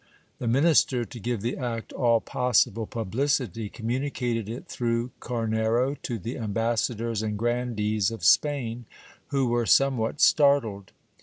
The 0.39 0.47
minister, 0.47 1.05
to 1.05 1.19
give 1.19 1.41
the 1.41 1.57
act 1.57 1.93
all 1.93 2.21
possible 2.21 2.87
publicity, 2.87 3.69
communicated 3.69 4.49
it 4.49 4.65
through 4.67 5.11
Carnero 5.19 5.93
to 6.01 6.17
the 6.17 6.39
ambassadors 6.39 7.21
and 7.21 7.37
grandees 7.37 8.09
of 8.09 8.25
Spain, 8.25 8.85
who 9.27 9.45
were 9.45 9.67
somewhat 9.67 10.19
startled. 10.19 10.91